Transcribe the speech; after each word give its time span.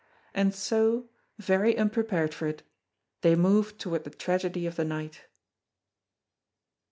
And 0.33 0.51
so, 0.55 1.11
very 1.37 1.77
unprepared 1.77 2.33
for 2.33 2.47
it, 2.47 2.63
they 3.21 3.35
moved 3.35 3.77
toward 3.79 4.03
the 4.03 4.09
tragedy 4.09 4.65
of 4.65 4.75
the 4.75 4.83
night. 4.83 5.25